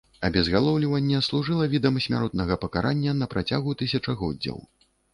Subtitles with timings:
[0.27, 4.57] Абезгалоўліванне служыла відам смяротнага пакарання на працягу тысячагоддзяў.